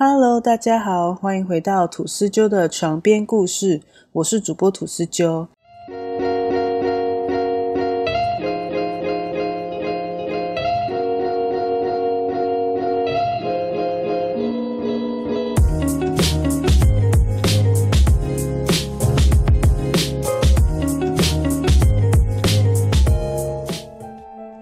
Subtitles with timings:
[0.00, 3.80] Hello，大家好，欢迎回到吐司鸠的床边故事，
[4.12, 5.48] 我是主播吐司鸠。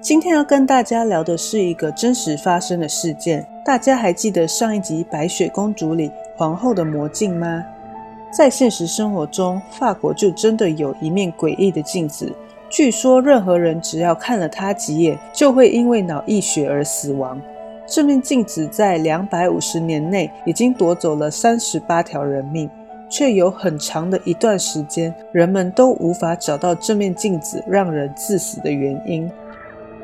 [0.01, 3.47] 今天要跟大家聊的是一个真实发生的事件。
[3.67, 7.65] 大家还记得上一集《白雪公主》里皇后的魔镜吗？
[8.31, 12.33] 在现实生活中，法国就真的有一面诡异的镜子。
[12.71, 17.43] 据说，任何人只要看了它几眼，就会因为脑溢血而死亡。
[17.89, 22.71] 这面镜子在两百五十年内已经夺走了三十八条人命，
[23.11, 29.29] 却有很长的一段时间，人们都无法找到这面镜子让人致死的原因。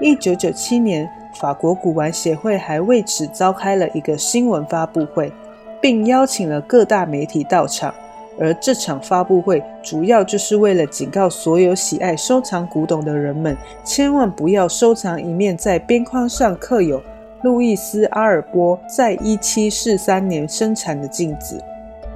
[0.03, 5.33] 一九九七年，法国古玩协会还为此召开了一个新闻发布会，
[5.81, 7.95] 并邀请了各大媒体到场。
[8.37, 17.01] 而这场发布会主要就是为了警告所有喜爱收藏古董的人们，千万不要收藏一面在边框上刻有
[17.43, 21.63] 路易斯·阿尔波在一七四三年生产的镜子，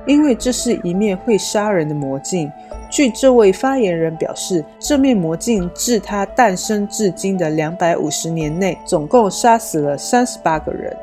[0.06, 2.50] 因为这是一面会杀人的魔镜。
[2.88, 10.96] 据这位发言人表示，这面魔镜自它诞生至今的两百五十年内，总共杀死了三十八个人。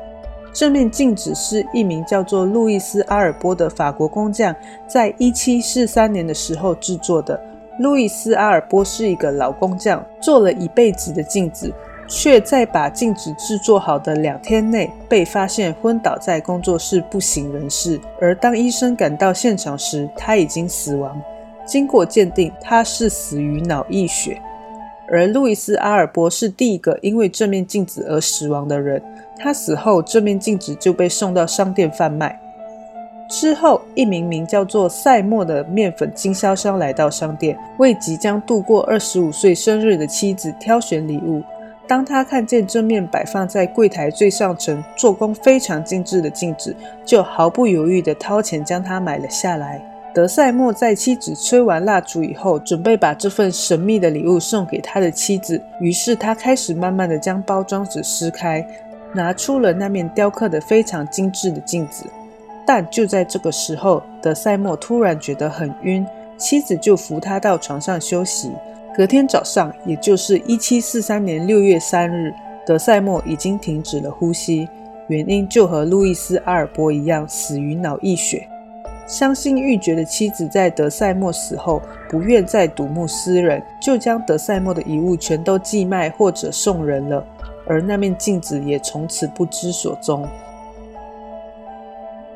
[0.52, 4.54] 这面镜子是一名叫做路易斯·阿尔波的法国工匠
[4.86, 7.38] 在一七四三年的时候制作的。
[7.80, 11.74] 路易斯·阿尔波是一个老工匠，做了一辈子的镜子，
[12.06, 18.00] 却在把镜子制作好的两天内被发现昏倒在工作室不省人事。
[18.20, 21.20] 而当医生赶到现场时，他已经死亡。
[21.66, 24.40] 经过鉴定，他是死于脑溢血，
[25.10, 29.02] 而路易斯·阿尔波是第一个因为这面镜子而死亡的人。
[29.38, 32.38] 他死后，这面镜子就被送到商店贩卖。
[33.30, 41.42] 之后，一名名叫做赛默的面粉经销商来到商店，为即将度过二十五岁生日的妻子挑选礼物。
[41.86, 46.74] 当他看见这面摆放在柜台最上层、做工非常精致的镜子，
[47.04, 49.82] 就毫不犹豫地掏钱将它买了下来。
[50.14, 55.60] 德赛莫在妻子吹完蜡烛以后，准备把这份神秘的礼物送给他的妻子。
[55.80, 58.64] 于是他开始慢慢的将包装纸撕开，
[59.12, 62.06] 拿出了那面雕刻的非常精致的镜子。
[62.64, 66.06] 但就在这个时候，德赛莫突然觉得很晕，
[66.38, 68.52] 妻子就扶他到床上休息。
[68.96, 72.32] 隔天早上，也就是一七四三年六月三日，
[72.64, 74.68] 德赛莫已经停止了呼吸，
[75.08, 78.48] 原因就和路易斯·阿尔波一样，死于脑溢血。
[79.08, 87.26] 伤心欲绝的妻子在德赛莫死后，不愿再睹目思人，就将德赛莫的遗物全都寄卖或者送人了，
[87.66, 90.24] 而那面镜子也从此不知所踪。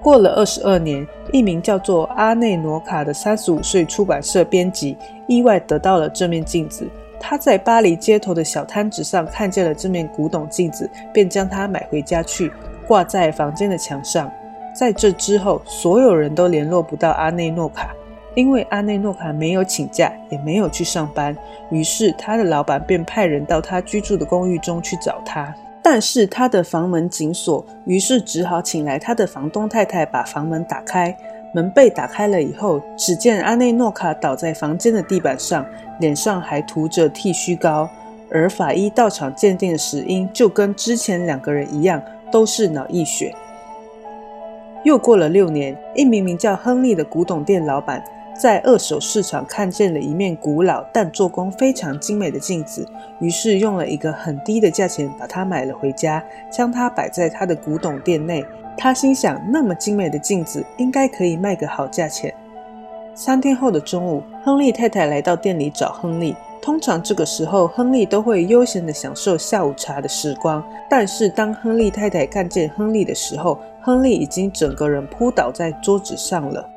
[0.09, 4.97] 过了二十二年，一名叫做阿内诺卡的三十五岁出版社编辑
[5.27, 6.89] 意外得到了这面镜子。
[7.21, 12.51] 他在巴黎街头的小摊子上看见了这面古董镜子，便将它买回家去，
[12.87, 14.33] 挂在房间的墙上。
[14.75, 17.95] 在这之后，所有人都联络不到阿内诺卡，
[18.35, 21.37] 因为阿内诺卡没有请假，也没有去上班。
[21.71, 31.17] 于是，他的老板便派人到他居住的公寓中去找他，但是他的房门紧锁，于是只好请来他的房东太太把房门打开。
[31.55, 35.65] 门被打开了以后，只见阿内诺卡倒在房间的地板上，
[35.99, 37.89] 脸上还涂着剃须膏，
[38.31, 43.35] 而法医到场鉴定的死因就跟之前两个人一样，都是脑溢血。
[44.85, 48.05] 又过了六年，一名名叫亨利的古董店老板
[48.39, 52.87] 在二手市场看见了一面古老但做工非常精美的镜子，
[53.19, 58.45] 于是用了一个很低的价钱把它买了回家，将它摆在他的古董店内。
[58.77, 62.33] 他心想，那么精美的镜子应该可以卖个好价钱。
[63.13, 66.37] 三天后的中午，亨利太太来到店里找亨利。
[66.63, 70.63] 通常这个时候，亨利都会悠闲地享受下午茶的时光。
[70.89, 76.69] 但是当亨利太太看见亨利的时候，亨利已经整个人扑倒在桌子上了，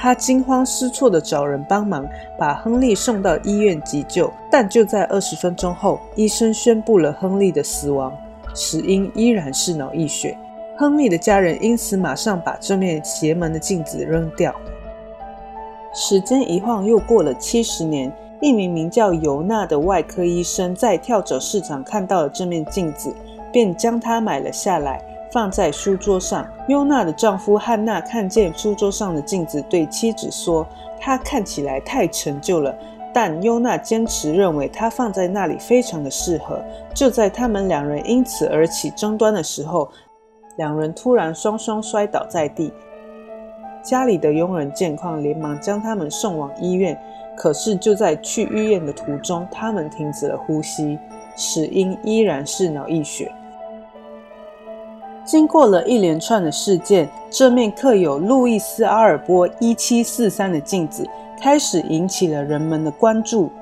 [0.00, 2.08] 他惊慌失措地找人帮忙，
[2.38, 4.32] 把亨利送到医院急救。
[4.48, 8.16] 但就在二十分钟后，医生宣布了亨利的死亡，
[8.54, 10.38] 死因依然是脑溢血。
[10.76, 14.54] 亨利的家人因此马上把这面邪门的镜子扔掉。
[15.92, 23.12] 时间一晃又过了七十年，一名名叫尤娜的外科医生在跳蚤市场看到了这面镜子，
[23.52, 25.02] 便将它买了下来。
[25.30, 26.46] 放在书桌上。
[26.68, 30.66] 优娜的丈夫汉娜看见书桌上的镜子，对妻子说
[31.00, 32.74] ：“它看起来太陈旧了。”
[33.12, 36.62] 但优娜坚持认为它放在那里非常的适合。
[36.94, 39.88] 就在他们两人因此而起争端的时候，
[40.56, 42.72] 两人突然双双摔倒在地。
[43.82, 46.96] 家里的佣人见况，连忙将他们送往医院。
[47.36, 50.98] 可是就在去医院的途中，他们停止了呼吸，
[51.34, 53.32] 死因依然是脑溢血。
[55.28, 61.06] 经过了一连串的事件，这面刻有路易斯·阿尔波一七四三的镜子
[61.38, 63.52] 开始引起了人们的关注。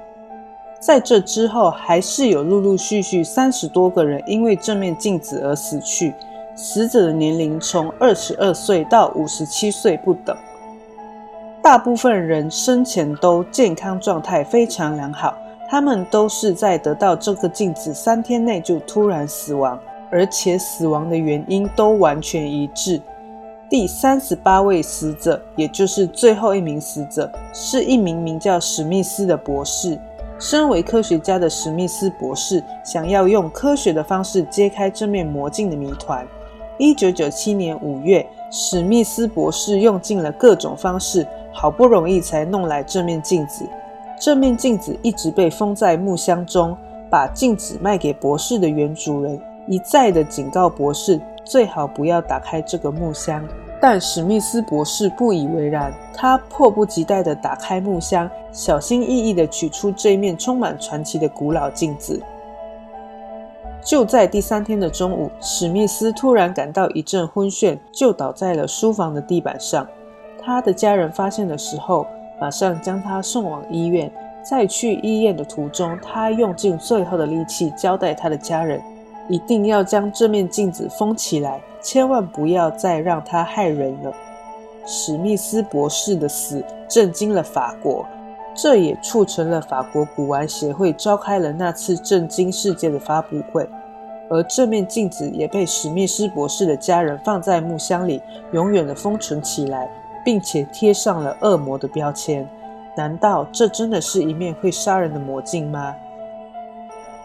[0.78, 6.14] 在这之后，还是有陆陆续续三十多个人因为这面镜子而死去，
[6.54, 10.36] 死者的年龄从二十二岁到五十七岁不等。
[11.60, 15.34] 大部分人生前都健康状态非常良好，
[15.68, 19.76] 他们都是在得到这个镜子三天内就突然死亡，
[20.10, 23.00] 而且死亡的原因都完全一致。
[23.68, 29.98] 第三十八位死者，也就是最后一名死者，是一名名叫史密斯的博士。
[30.38, 36.26] 身为科学家的史密斯博士，想要用科学的方式揭开这面魔镜的谜团。
[36.78, 41.26] 一九九七年五月，史密斯博士用尽了各种方式。
[41.52, 43.64] 好不容易才弄来这面镜子，
[44.20, 46.76] 这面镜子一直被封在木箱中。
[47.08, 53.42] 把镜子卖给博士的原主人一再的警告博士，最好不要打开这个木箱。
[53.80, 62.22] 但史密斯博士不以为然，他迫不及待地打开木箱，小心翼翼地取出这面充满传奇的古老镜子。
[63.84, 69.86] 就在第三天的中午，史密斯突然感到一阵昏眩，就倒在了书房的地板上。
[70.42, 72.06] 他的家人发现的时候，
[72.40, 74.10] 马上将他送往医院。
[74.42, 78.80] 在去医院的途中，他用尽最后的力气交代他的家人，
[79.28, 84.12] 一定要将这面镜子封起来，千万不要再让它害人了。
[84.86, 88.06] 史密斯博士的死震惊了法国，
[88.54, 93.68] 这也促成了法国古玩协会召开了那次震惊世界的发布会。
[94.28, 98.20] 而这面镜子也被史密斯博士的家人放在木箱里，
[98.52, 99.90] 永远的封存起来。
[100.24, 102.44] 并且贴上了恶魔的标签，
[102.96, 105.94] 难道这真的是一面会杀人的魔镜吗？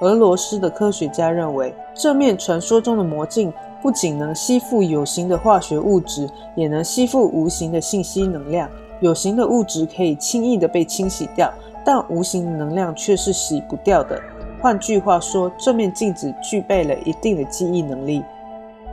[0.01, 8.68] 俄罗斯的科学家认为，这面传说中的魔镜不仅能吸附有形的化学物质，也能吸附无形的信息能量。
[9.00, 11.51] 有形的物质可以轻易的被清洗掉，
[11.86, 14.19] 但无形的能量却是洗不掉的。
[14.59, 18.24] 换句话说，这面镜子具备了一定的记忆能力。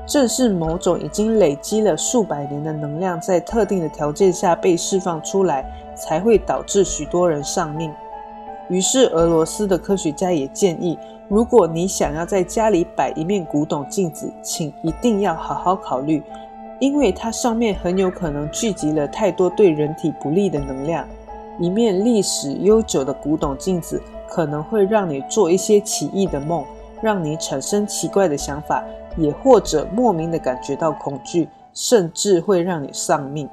[0.07, 5.65] 正是某种已经累积了数百年的能量，在特定的条件下被释放出来，
[5.95, 7.91] 才会导致许多人丧命。
[8.69, 10.99] 于是，俄罗斯的科学家也建议，
[11.29, 16.23] 如果你想要在家里摆一面古董镜子，请一定要好好考虑，
[16.79, 21.07] 因为它上面很有可能聚集了太多对人体不利的能量。
[21.59, 26.65] 一面历史悠久的古董镜子，可能会让你做一些奇异的梦，
[27.01, 28.85] 让你产生奇怪的想法。
[29.17, 33.49] 也或者莫名的感觉到恐惧，甚至会让你丧命。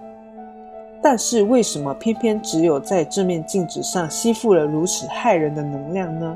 [1.05, 6.35] 但是为什么偏偏只有在这面镜子上吸附了如此害人的能量呢？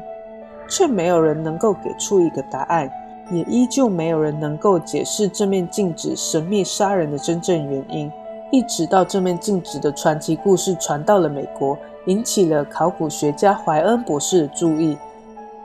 [0.69, 2.87] 却没有人能够给出一个答案，
[3.31, 8.11] 也依旧没有人能够解释这面镜子神秘杀人的真正原因。
[8.51, 11.75] 一直到这面镜子的传奇故事传到了美国，
[12.05, 14.95] 引起了考古学家怀恩博士的注意。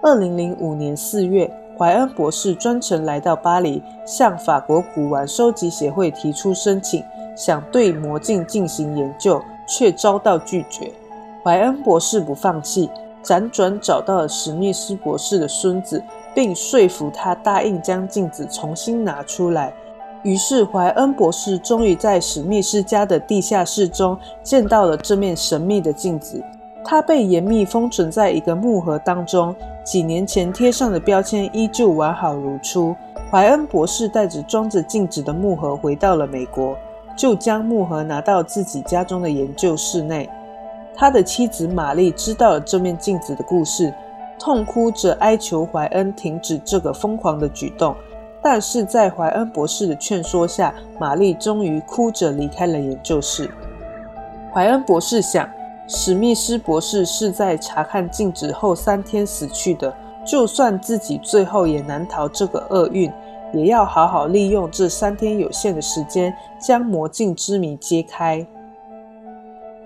[0.01, 1.51] 二零零五年四月。
[1.77, 7.03] 怀恩博士专程来到巴黎，向法国古玩收集协会提出申请，
[7.35, 10.91] 想对魔镜进行研究，却遭到拒绝。
[11.43, 12.91] 怀恩博士不放弃，
[13.23, 16.03] 辗转找到了史密斯博士的孙子，
[16.35, 19.73] 并说服他答应将镜子重新拿出来。
[20.23, 26.43] 于是，怀恩博士终于在史密斯家的地下室中见到了这面神秘的镜子。
[26.83, 29.55] 它被严密封存在一个木盒当中。
[29.85, 32.97] 几年前贴上的标签依旧完好如初。
[33.31, 36.75] 怀恩博士带着装着镜子的木盒回到了美国，
[37.17, 40.29] 就将木盒拿到自己家中的研究室内。
[40.95, 43.93] 他的妻子玛丽知道了这面镜子的故事，
[44.39, 47.95] 痛哭着哀求怀恩停止这个疯狂的举动。
[48.43, 53.51] 但是在怀恩博士的劝说下，玛丽终于哭着离开了研究室。
[54.53, 55.49] 怀恩博士想。
[55.87, 59.95] 史密斯博士是在查看镜子后三天死去的。
[60.25, 63.13] 就算自己最后也难逃这个厄运，
[63.55, 68.47] 也要好好利用这三天有限的时间，将魔镜之谜揭开。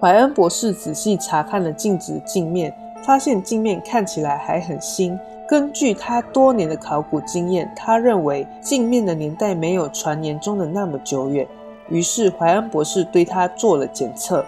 [0.00, 5.18] 怀恩博士仔细查看了镜子镜面，发现镜面看起来还很新。
[5.48, 11.46] 根据他多年的考古经验，他认为镜面的年代没有传言中的那么久远。
[11.88, 14.44] 于是，怀恩博士对他做了检测。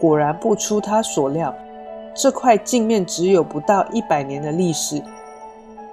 [0.00, 1.54] 果然不出他所料，
[2.14, 5.00] 这块镜面只有不到一百年的历史，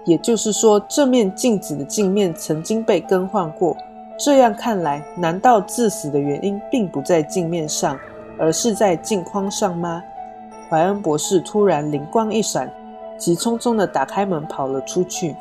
[0.08, 3.76] 也就是说，这面镜子的镜面曾经被更换过。
[4.18, 8.00] 这样看来，难道致死的原因并不在镜面上，
[8.40, 10.02] 而是在镜框上吗？
[10.70, 12.72] 怀恩博士突然灵光一闪，
[13.18, 15.36] 急匆匆地打开门跑了出去。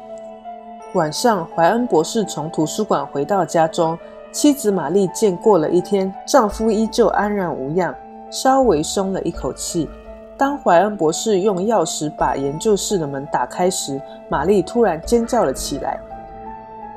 [0.94, 3.96] 晚上，怀恩博士从图书馆回到家中，
[4.32, 7.94] 妻子玛丽见过了一天，丈夫依旧安然无恙，
[8.32, 9.88] 稍微松了一口气。
[10.38, 15.98] 当怀恩博士用钥匙把研究室的门打开时，玛丽突然尖叫了起来，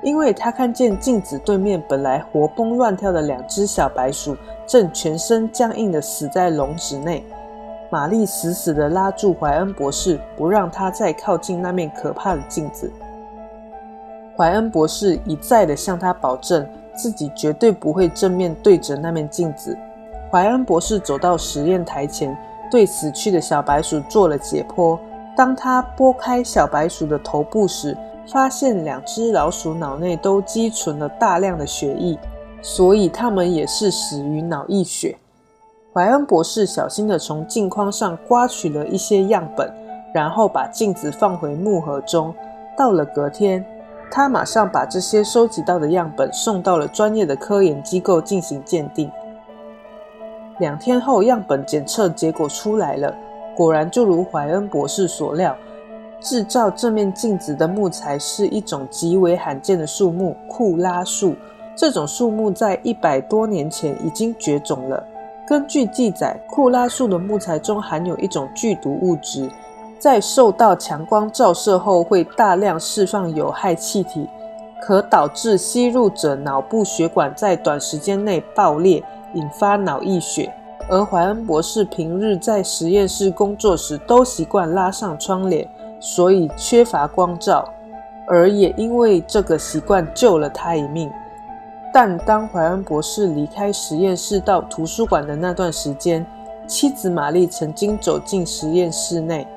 [0.03, 4.36] 因为她看见镜子对面本来活蹦乱跳的两只小白鼠，
[4.67, 7.25] 正全身僵硬地死在笼子内。
[7.89, 12.91] 玛丽死死地拉住怀恩博士，不让他再靠近那面可怕的镜子。
[14.38, 19.77] 怀恩博士一再地向他保证，自己绝对不会正面对着那面镜子。
[20.29, 22.38] 怀恩博士走到实验台前，
[22.70, 24.98] 对死去的小白鼠做了解剖。
[25.36, 27.98] 当他拨开小白鼠的头部时，
[28.32, 32.18] 发现两只老鼠脑内都积存了大量的血液，
[32.62, 35.18] 所以它们也是死于脑溢血。
[35.94, 39.74] 怀恩博士小心地从镜框上刮取了一些样本，
[40.14, 42.34] 然后把镜子放回木盒中。
[42.78, 43.66] 到了隔天，
[44.12, 49.10] 他马上把这些收集到的样本送到了专业的科研机构进行鉴定。
[50.60, 53.13] 两天后，样本检测结果出来了，
[53.56, 55.56] 果然就如怀恩博士所料，
[56.20, 61.34] 制造这面镜子的木材是一种极为罕见的树木——库拉树。
[61.75, 65.01] 这种树木在一百多年前已经绝种了。
[65.48, 69.50] 根据记载，库拉树的木材中含有一种剧毒物质，
[69.98, 74.28] 在受到强光照射后会大量释放有害气体，
[74.82, 79.01] 可导致吸入者脑部血管在短时间内爆裂，
[79.34, 80.54] 引发脑溢血。
[80.88, 85.70] 而怀恩博士平日在实验室工作时都习惯拉上窗帘，
[86.00, 87.64] 所以缺乏光照，
[88.28, 91.12] 而也因为这个习惯救了他一命。
[91.94, 96.26] 但当怀恩博士离开实验室到图书馆的那段时间，
[96.66, 99.48] 妻子玛丽曾经走进实验室内，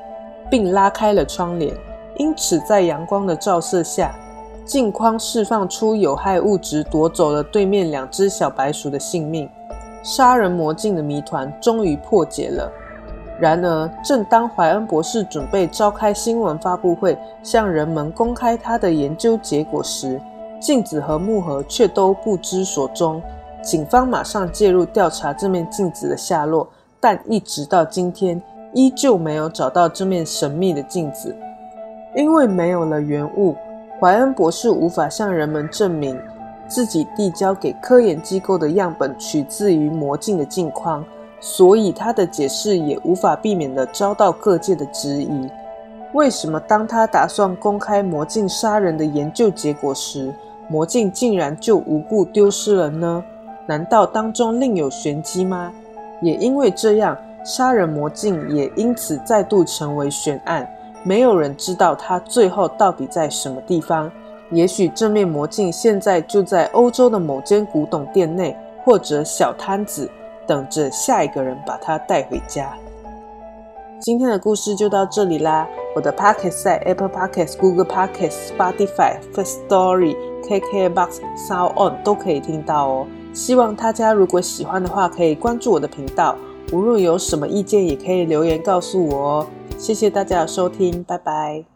[0.51, 1.75] 并拉开了窗帘。
[2.17, 4.15] 因此，在阳光的照射下，
[4.67, 9.49] 镜框释放出有害物质，夺走了对面两只小白鼠的性命。
[10.03, 12.71] 杀人魔镜的谜团终于破解了。
[13.41, 20.21] 然而，正当怀恩博士准备召开新闻发布会，向人们公开他的研究结果时，
[20.61, 23.21] 镜子和木盒却都不知所踪，
[23.61, 26.69] 警方马上介入调查这面镜子的下落，
[27.01, 28.41] 但一直到今天
[28.75, 31.35] 依旧没有找到这面神秘的镜子。
[32.15, 33.57] 因为没有了原物，
[33.99, 36.17] 怀恩博士无法向人们证明
[36.73, 41.05] 自己递交给科研机构的样本取自于魔镜的镜框，
[41.39, 45.51] 所以他的解释也无法避免的遭到各界的质疑。
[46.15, 50.35] 为什么当他打算公开魔镜杀人的研究结果时，
[50.67, 53.23] 魔镜竟然就无故丢失了呢？
[53.67, 55.71] 难道当中另有玄机吗？
[56.23, 57.15] 也因为这样，
[57.45, 60.67] 杀人魔镜也因此再度成为悬案，
[61.05, 64.11] 没有人知道它最后到底在什么地方。
[64.53, 70.11] 也许这面魔镜现在就在欧洲的某间古董店内，或者小摊子，
[70.47, 72.73] 等着下一个人把它带回家。
[73.99, 75.67] 今天的故事就到这里啦！
[75.95, 83.07] 我的 Podcast 在 Apple Podcast、Google Podcast、Spotify、First Story、KKBox、Sound On 都可以听到哦。
[83.33, 86.37] 希望大家如果喜欢的话，可以关注我的频道。
[86.73, 89.47] 无论有什么意见，也可以留言告诉我哦。
[89.79, 91.72] 谢谢大家的收听，拜拜。